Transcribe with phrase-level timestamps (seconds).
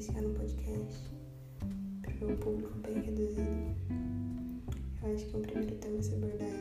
[0.00, 1.10] iniciar no podcast
[2.18, 3.76] para o público bem reduzido.
[5.02, 6.54] Eu acho que o primeiro tema a ser abordado,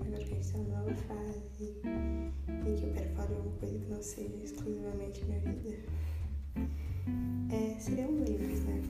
[0.00, 3.56] agora que a gente está numa nova fase em que eu quero falar de alguma
[3.56, 5.78] coisa que não seja exclusivamente minha vida,
[7.50, 8.82] é, seriam livros, né?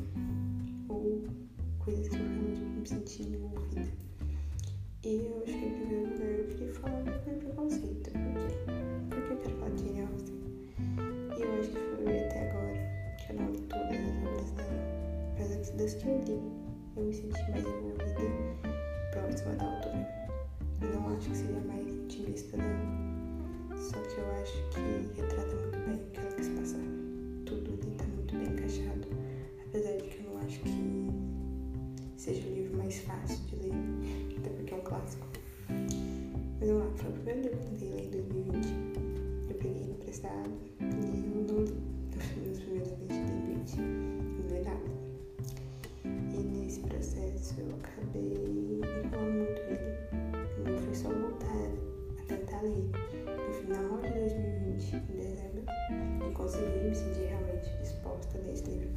[56.51, 58.91] E consegui me sentir realmente disposta a ler esse livro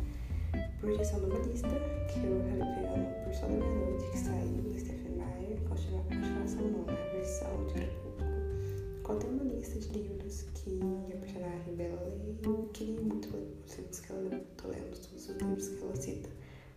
[0.79, 1.69] por questão de uma lista
[2.11, 6.83] que eu acabei pegando por só da meia-noite, que saiu do Stephen Meyer, continuação não,
[6.85, 6.93] né?
[6.93, 9.03] a versão de Crepúsculo.
[9.03, 10.79] Contém uma lista de livros que
[11.13, 14.41] a personagem Bela lê e eu queria muito ler os livros que ela leu.
[14.57, 16.29] Tô lendo todos os livros que ela cita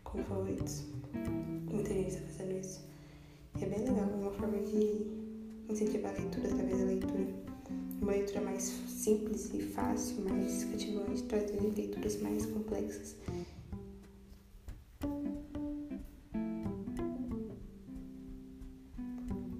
[0.04, 0.84] como favoritos.
[1.70, 2.84] Muita gente está fazendo isso.
[3.58, 5.06] E é bem legal, é uma forma de
[5.68, 7.45] incentivar a leitura através da leitura.
[8.00, 13.16] Uma leitura mais simples e fácil, mais cativante, trazendo leituras mais complexas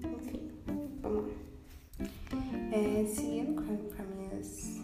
[0.03, 0.49] Enfim,
[1.01, 1.29] vamos lá.
[2.71, 4.81] É, seguindo as minhas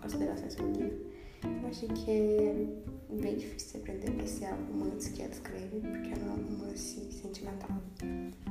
[0.00, 1.06] considerações sobre o livro,
[1.44, 6.20] eu achei que é bem difícil aprender a apreciar o romance que ela escreve, porque
[6.20, 7.82] não é um romance sentimental.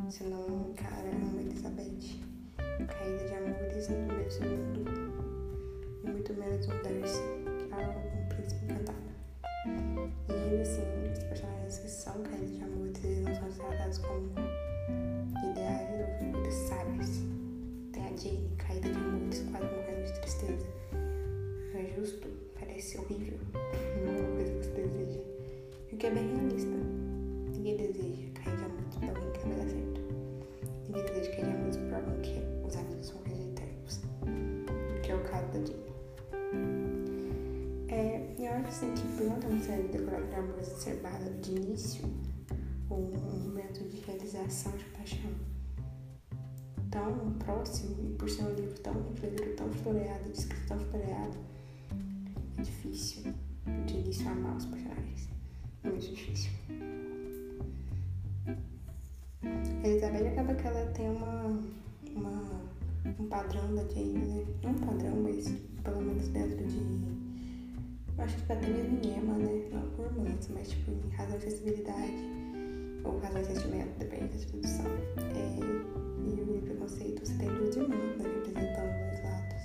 [0.05, 4.85] Você não encara uma Elizabeth caída de amores no primeiro segundo,
[6.03, 7.21] e muito menos um Darcy,
[7.57, 8.97] que é um príncipe encantado.
[10.29, 10.81] E ainda assim,
[11.11, 14.31] os personagens que são caídos de amores, eles não são tratados como
[15.51, 17.09] ideais ou figuras sábias.
[17.91, 20.67] Tem a Jane caída de amores, quase morrendo de tristeza.
[21.73, 22.27] Não é justo,
[22.59, 25.19] parece horrível, não é uma coisa que você deseja.
[25.91, 26.77] E o que é bem realista.
[27.53, 28.30] Ninguém deseja
[40.81, 42.09] exacerbada de início,
[42.89, 45.31] ou um momento de realização de paixão
[46.89, 51.37] tão próximo, e por ser um livro tão livro tão floreado, de escrito tão floreado,
[52.57, 53.31] é difícil
[53.85, 55.29] de início amar os personagens.
[55.83, 56.51] É muito difícil.
[59.83, 61.59] Elizabeth acaba que ela tem uma,
[62.15, 62.61] uma,
[63.19, 64.45] um padrão da Jane, né?
[64.63, 65.47] Não um padrão, mas
[65.83, 67.20] pelo menos dentro de.
[68.21, 69.67] Eu acho que até mesmo em Emma, né?
[69.73, 72.13] Não por romance, mas tipo em razão de sensibilidade
[73.03, 74.85] ou razão de sentimento, depende da tradução.
[75.33, 75.59] É,
[76.29, 79.63] e o preconceito, você tem duas irmãs né, representando dois lados.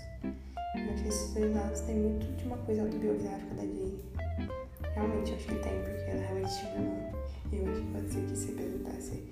[0.75, 4.05] Eu acho que esses dois lados têm muito de uma coisa autobiográfica da Jane.
[4.95, 7.13] Realmente, acho que tem, porque ela realmente tinha uma irmã.
[7.53, 9.23] E eu acho que pode ser que se representasse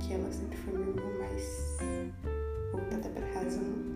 [0.00, 1.78] que ela sempre foi uma irmã mais
[2.72, 3.95] voltada para a razão,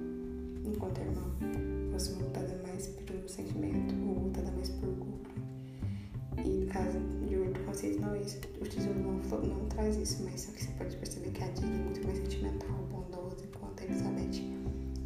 [10.38, 13.84] só que você pode perceber que a Jane é muito mais sentimental, bondosa, enquanto a
[13.84, 14.42] Elizabeth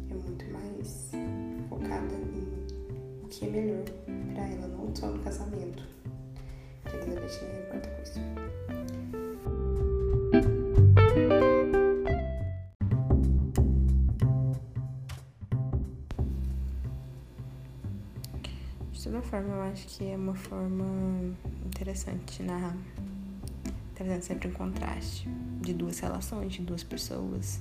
[0.09, 1.11] é muito mais
[1.69, 3.83] focada em o que é melhor
[4.33, 5.83] para ela, não só no casamento.
[6.85, 8.19] A Elizabeth não importa com isso.
[18.91, 20.85] De toda forma, eu acho que é uma forma
[21.65, 22.75] interessante de narrar,
[23.95, 25.27] trazendo sempre um contraste
[25.61, 27.59] de duas relações, de duas pessoas,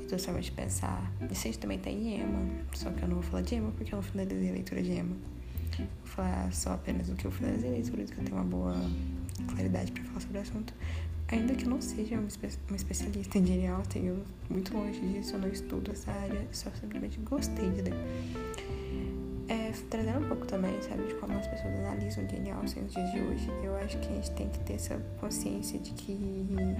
[0.00, 1.10] de duas formas de pensar.
[1.30, 3.94] Isso aí também tem em Emma, só que eu não vou falar de Emma porque
[3.94, 5.16] eu não finalizei a leitura de Emma.
[5.78, 8.74] Vou falar só apenas do que eu finalizei a leitura, que eu tenho uma boa
[9.48, 10.74] claridade para falar sobre o assunto.
[11.28, 15.34] Ainda que eu não seja uma, espe uma especialista em Austen, eu muito longe disso,
[15.34, 17.94] eu não estudo essa área, só simplesmente gostei de ler.
[19.72, 23.10] É, trazendo um pouco também, sabe, de como as pessoas analisam Jane Austen nos dias
[23.10, 26.76] de hoje, eu acho que a gente tem que ter essa consciência de que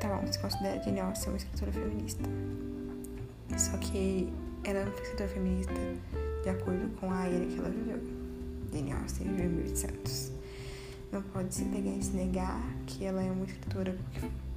[0.00, 2.22] tá bom, se considera Jane Austen uma escritora feminista.
[3.58, 4.32] Só que
[4.64, 5.74] ela não foi escritora feminista
[6.42, 8.00] de acordo com a era que ela viveu.
[8.72, 10.32] Jane Austen viveu em 1800.
[11.10, 13.96] Não pode se pegar e se negar que ela é uma escritora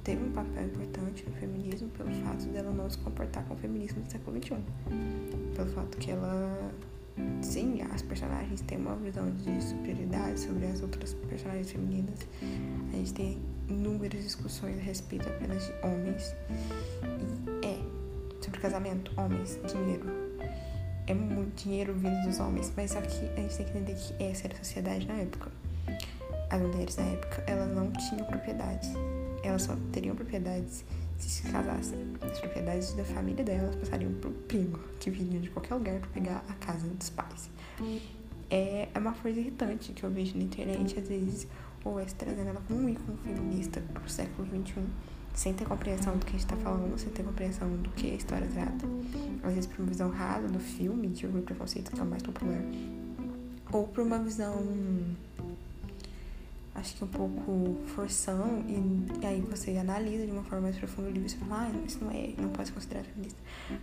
[0.06, 4.02] teve um papel importante no feminismo pelo fato dela não se comportar com o feminismo
[4.02, 4.56] do século XXI.
[5.56, 6.72] Pelo fato que ela
[7.42, 12.20] sim, as personagens têm uma visão de superioridade sobre as outras personagens femininas.
[12.92, 16.36] A gente tem inúmeras discussões a respeito apenas de homens.
[17.60, 17.78] E é
[18.40, 20.06] sobre casamento, homens, dinheiro.
[21.08, 24.22] É muito dinheiro vindo dos homens, mas só que a gente tem que entender que
[24.22, 25.50] essa era a sociedade na época.
[26.48, 28.92] As mulheres na época, elas não tinham propriedades.
[29.42, 30.84] Elas só teriam propriedades
[31.18, 31.98] se se casassem.
[32.20, 36.44] As propriedades da família delas passariam pro primo, que viria de qualquer lugar para pegar
[36.48, 37.50] a casa dos pais.
[38.50, 41.46] É, é uma coisa irritante que eu vejo na internet, às vezes,
[41.84, 44.82] ou é trazendo ela como um ícone feminista pro século XXI,
[45.34, 48.14] sem ter compreensão do que a gente tá falando, sem ter compreensão do que a
[48.14, 48.86] história trata.
[49.42, 52.22] Às vezes por uma visão rasa do filme, de Orgulho Preconceito, que é o mais
[52.22, 52.62] popular.
[53.72, 54.54] Ou por uma visão
[56.76, 61.08] acho que um pouco forçando, e, e, aí você analisa de uma forma mais profunda
[61.08, 63.38] o livro e você fala, ah, isso não é, não pode ser considerado feminista.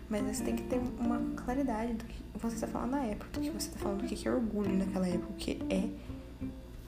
[0.09, 3.41] Mas você tem que ter uma claridade do que você está falando na época, do
[3.41, 5.89] que você está falando, do que é orgulho naquela época, o que é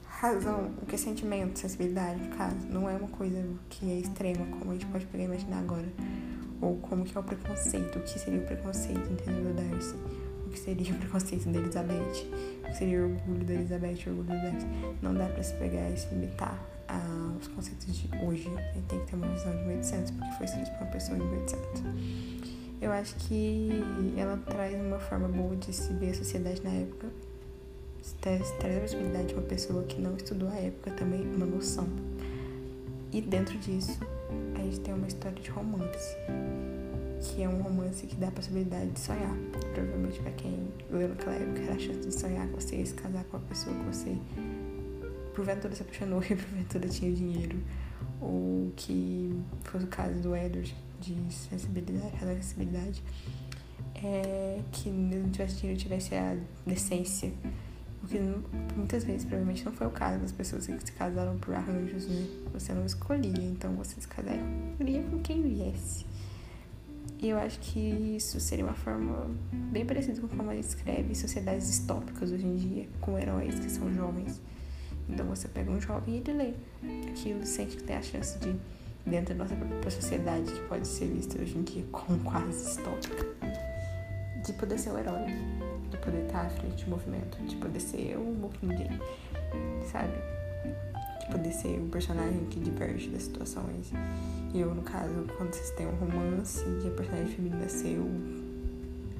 [0.04, 2.56] razão, o que é sentimento, sensibilidade, no caso.
[2.68, 5.88] Não é uma coisa que é extrema, como a gente pode pegar e imaginar agora.
[6.60, 9.94] Ou como que é o preconceito, o que seria o preconceito, entendeu, Darcy?
[10.56, 12.26] O que seria o preconceito da Elizabeth?
[12.78, 14.52] seria o orgulho da Elizabeth, o orgulho da
[15.02, 16.58] Não dá para se pegar e se limitar
[16.88, 18.44] aos conceitos de hoje.
[18.44, 21.20] Gente tem que ter uma visão de 1800, porque foi escrito por uma pessoa em
[21.20, 21.82] 1800.
[22.80, 23.68] Eu acho que
[24.16, 27.08] ela traz uma forma boa de se ver a sociedade na época.
[28.22, 31.86] Traz a possibilidade de uma pessoa que não estudou a época também uma noção.
[33.12, 34.00] E dentro disso,
[34.54, 36.16] a gente tem uma história de romance
[37.20, 39.36] que é um romance que dá a possibilidade de sonhar.
[39.74, 43.24] Provavelmente para quem leu naquela época era a chance de sonhar com você, se casar
[43.24, 44.18] com a pessoa que você
[45.36, 47.58] porventura se apaixonou e porventura tinha dinheiro.
[48.20, 53.02] Ou que foi o caso do Edward de sensibilidade, sensibilidade.
[54.02, 56.36] É, que não tivesse dinheiro tivesse a
[56.66, 57.32] decência.
[58.00, 58.20] Porque
[58.76, 62.26] muitas vezes provavelmente não foi o caso das pessoas que se casaram por arranjos, né?
[62.52, 66.04] Você não escolhia, então você se casaria com quem viesse.
[67.18, 67.80] E eu acho que
[68.16, 72.56] isso seria uma forma bem parecida com como a gente escreve sociedades distópicas hoje em
[72.56, 74.40] dia, com heróis que são jovens.
[75.08, 76.54] Então você pega um jovem e ele lê
[77.08, 78.54] aquilo, sente que tem a chance de,
[79.06, 83.24] dentro da nossa própria sociedade, que pode ser vista hoje em dia como quase distópica,
[84.44, 85.26] de poder ser o herói,
[85.90, 89.00] de poder estar à frente do movimento, de poder ser o Mockingjay,
[89.90, 90.14] sabe?
[91.20, 93.92] De poder ser o personagem que diverge das situações
[94.58, 98.08] eu, no caso, quando vocês têm um romance e a personagem feminina ser o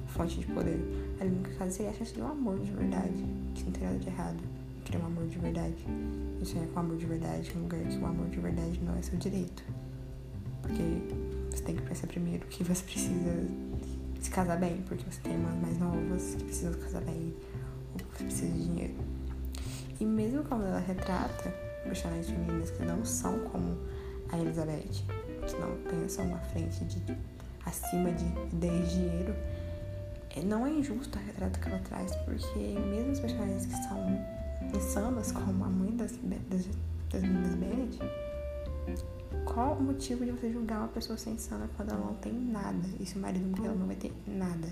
[0.08, 0.81] fonte de poder,
[1.20, 4.08] ali no caso seria a chance um amor de verdade, que não tem nada de
[4.08, 4.38] errado.
[4.84, 5.84] Querer um amor de verdade.
[6.40, 8.40] E sonhar com um amor de verdade em um lugar que o um amor de
[8.40, 9.62] verdade não é seu direito.
[10.62, 10.82] Porque
[11.50, 13.46] você tem que pensar primeiro que você precisa
[14.20, 17.34] se casar bem, porque você tem irmãs mais novas que precisam se casar bem,
[17.93, 18.94] ou você precisa de dinheiro.
[20.00, 23.76] E mesmo quando ela retrata personagens femininas que não são como
[24.30, 25.04] a Elizabeth,
[25.46, 27.16] que não pensam na frente de
[27.64, 28.24] acima de
[28.55, 29.34] ideias de dinheiro,
[30.36, 34.24] é, não é injusto o retrato que ela traz, porque mesmo os personagens que são
[34.74, 36.66] insanas, como a mãe das, das,
[37.10, 37.98] das meninas Bennett,
[39.44, 42.86] qual o motivo de você julgar uma pessoa ser insana quando ela não tem nada?
[43.00, 44.69] E se o marido morrer, ela não vai ter nada.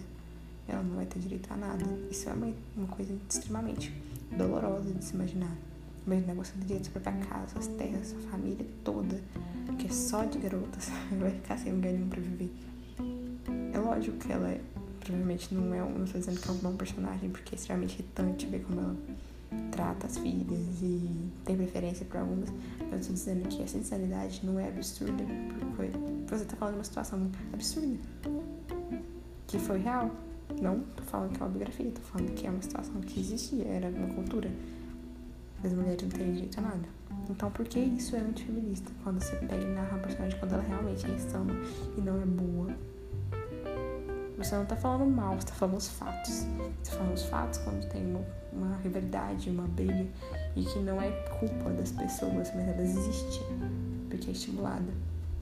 [0.68, 1.84] Ela não vai ter direito a nada.
[2.10, 3.92] Isso é uma, uma coisa extremamente
[4.36, 5.56] dolorosa de se imaginar.
[6.06, 9.18] Imagina você ter direito sua própria casa, suas terras, sua família toda,
[9.78, 12.52] que é só de garotas, vai ficar sem lugar nenhum pra viver.
[13.72, 14.60] É lógico que ela é,
[15.00, 18.46] provavelmente não é, não tô dizendo que é um bom personagem, porque é extremamente irritante
[18.46, 18.96] ver como ela
[19.70, 24.40] trata as filhas e tem preferência por algumas, mas eu tô dizendo que essa insanidade
[24.44, 25.24] não é absurda,
[25.76, 25.90] porque
[26.28, 27.98] você tá falando de uma situação absurda,
[29.46, 30.10] que foi real.
[30.60, 33.64] Não tô falando que é uma biografia, tô falando que é uma situação que existia,
[33.64, 34.50] era uma cultura
[35.66, 36.88] as mulheres não têm direito a nada.
[37.30, 38.90] Então, por que isso é antifeminista?
[39.02, 41.54] Quando você pega e narra uma personagem quando ela realmente é insana
[41.96, 42.76] e não é boa.
[44.36, 46.46] Você não tá falando mal, você tá falando os fatos.
[46.82, 48.20] Você tá falando os fatos quando tem uma,
[48.52, 50.06] uma rivalidade, uma briga,
[50.54, 53.40] e que não é culpa das pessoas, mas ela existe
[54.10, 54.92] porque é estimulada.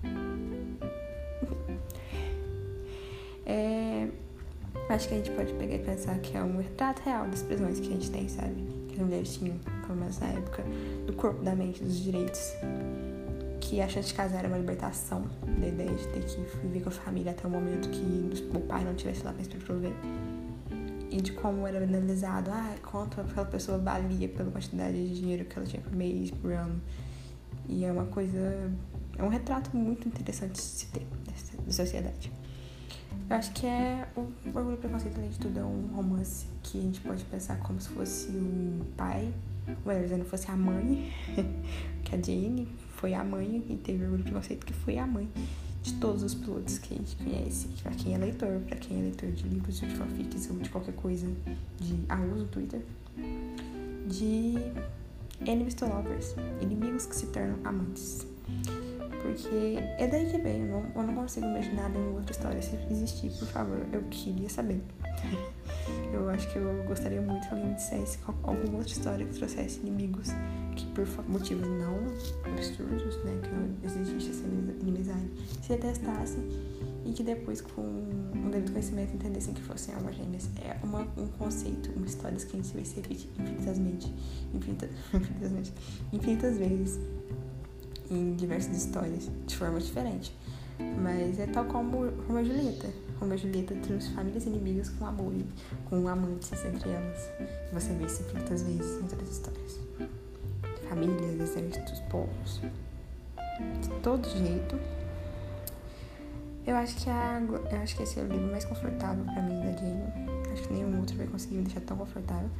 [3.44, 4.08] é,
[4.88, 7.80] acho que a gente pode pegar e pensar que é um retrato real das prisões
[7.80, 8.54] que a gente tem, sabe?
[8.88, 10.64] Que as mulheres tinham pelo menos na época,
[11.06, 12.52] do corpo, da mente, dos direitos.
[13.60, 15.24] Que a chance de casar era uma libertação
[15.60, 18.84] da ideia de ter que viver com a família até o momento que o pai
[18.84, 19.92] não tivesse lá pra prover.
[21.10, 25.58] e de como era analisado, ah, quanto aquela pessoa valia pela quantidade de dinheiro que
[25.58, 26.80] ela tinha por mês, por ano.
[27.68, 28.70] E é uma coisa,
[29.18, 31.06] é um retrato muito interessante de se ter
[31.64, 32.32] da sociedade.
[33.28, 34.20] Eu acho que é o
[34.54, 37.80] Orgulho e Preconceito, além de tudo, é um romance que a gente pode pensar como
[37.80, 39.32] se fosse um pai,
[40.02, 41.12] dizendo, fosse a mãe,
[42.04, 45.28] que a Jane foi a mãe e teve Orgulho e Preconceito, que foi a mãe
[45.82, 47.68] de todos os pilotos que a gente conhece.
[47.82, 50.94] Pra quem é leitor, pra quem é leitor de livros, de fanfics ou de qualquer
[50.94, 51.26] coisa
[51.80, 52.80] de aluno no Twitter.
[54.06, 54.54] De
[55.44, 58.26] Enemies to Lovers, inimigos que se tornam amantes.
[59.22, 62.60] Porque é daí que vem, eu não, eu não consigo imaginar nenhuma outra história.
[62.60, 64.80] Se existir, por favor, eu queria saber.
[66.12, 69.80] Eu acho que eu gostaria muito que alguém me dissesse alguma outra história que trouxesse
[69.80, 70.28] inimigos
[70.76, 71.98] que por motivos não
[72.52, 74.46] absurdos, né, que não existisse essa
[74.80, 75.30] inimizade,
[75.62, 76.48] se detestassem
[77.04, 80.48] e que depois, com um devido conhecimento, entendessem que fossem almas gêmeas.
[80.64, 84.14] É uma, um conceito, uma história que a gente vai se repetir infinitamente,
[84.54, 85.72] infinita, infinitamente,
[86.12, 87.00] infinitas vezes
[88.10, 90.34] em diversas histórias, de forma diferente.
[91.02, 92.88] Mas é tal como e Julieta.
[93.22, 95.32] Romeu e Julieta trouxe famílias inimigas com amor,
[95.88, 97.30] com amantes entre elas.
[97.72, 99.80] Você vê isso infinitas vezes em todas as histórias.
[100.88, 102.60] Famílias, exércitos, povos.
[103.80, 104.76] De todo jeito.
[106.66, 109.60] Eu acho que a, eu acho que esse é o livro mais confortável para mim
[109.60, 112.50] da Jane Acho que nenhum outro vai conseguir me deixar tão confortável.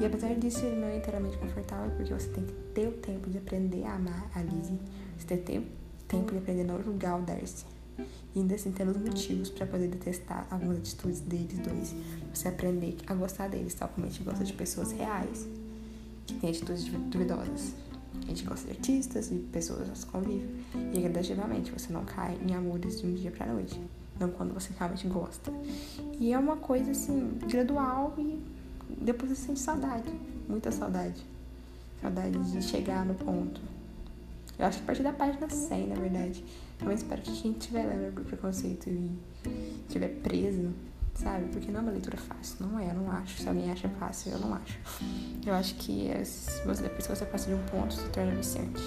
[0.00, 3.28] E apesar disso, ele não é inteiramente confortável, porque você tem que ter o tempo
[3.28, 4.80] de aprender a amar a Lizzie.
[5.18, 5.66] Você tem que ter o
[6.06, 7.71] tempo de aprender a não julgar o Darcy.
[8.34, 11.94] E ainda assim ter os motivos para poder detestar algumas atitudes deles dois.
[12.32, 15.46] Você aprender a gostar deles, tal como a gente gosta de pessoas reais,
[16.26, 17.74] que têm atitudes duvidosas.
[18.22, 20.48] A gente gosta de artistas e pessoas nosso convívio.
[20.94, 23.80] E gradativamente você não cai em amores de um dia pra noite
[24.22, 25.52] não quando você realmente gosta.
[26.18, 28.40] E é uma coisa assim, gradual e
[29.00, 30.10] depois você sente saudade,
[30.48, 31.24] muita saudade.
[32.00, 33.60] Saudade de chegar no ponto.
[34.58, 36.44] Eu acho que a partir da página 100, na verdade.
[36.84, 39.10] Eu espero que quem estiver lendo o preconceito e
[39.86, 40.72] estiver preso,
[41.14, 41.46] sabe?
[41.52, 43.40] Porque não é uma leitura fácil, não é, eu não acho.
[43.40, 44.78] Se alguém acha fácil, eu não acho.
[45.46, 46.10] Eu acho que
[46.64, 48.82] você, depois que você passa de um ponto, se torna viciante.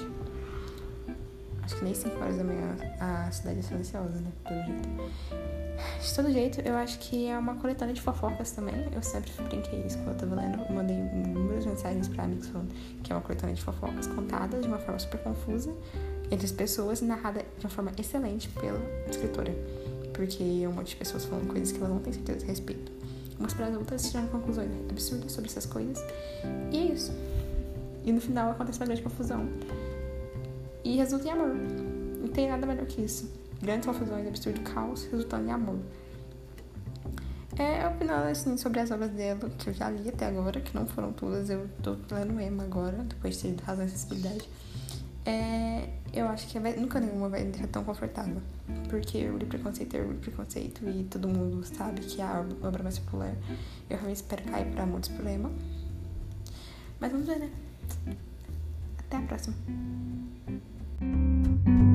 [1.65, 4.31] Acho que nem 5 horas da manhã a cidade é silenciosa, né?
[4.37, 4.89] De todo jeito.
[5.99, 8.75] De todo jeito, eu acho que é uma coletânea de fofocas também.
[8.93, 10.61] Eu sempre brinquei isso quando eu tava lendo.
[10.61, 14.67] Eu mandei inúmeras mensagens pra amigos falando que é uma coletânea de fofocas contadas de
[14.67, 15.73] uma forma super confusa
[16.29, 18.79] entre as pessoas e narrada de uma forma excelente pela
[19.09, 19.51] escritora.
[20.13, 22.91] Porque é um monte de pessoas falando coisas que ela não tem certeza a respeito.
[23.39, 25.99] Umas para as outras tirando conclusões absurdas sobre essas coisas.
[26.71, 27.11] E é isso.
[28.05, 29.49] E no final acontece uma grande confusão
[30.85, 31.55] e resulta em amor.
[32.21, 33.29] Não tem nada melhor que isso.
[33.61, 35.79] Grandes confusões, absurdo caos, resultando em amor.
[37.57, 40.85] É, opinando assim sobre as obras dela, que eu já li até agora, que não
[40.85, 44.47] foram todas, eu tô lendo Emma agora, depois de ter razão e sensibilidade.
[45.25, 48.41] É, eu acho que nunca nenhuma vai me deixar tão confortável.
[48.89, 52.99] Porque o preconceito é o preconceito e todo mundo sabe que é a obra mais
[52.99, 53.33] popular.
[53.89, 55.51] Eu realmente espero cair para muitos problemas.
[56.99, 57.49] Mas vamos ver, né?
[58.99, 59.55] Até a próxima.
[60.99, 61.94] thank you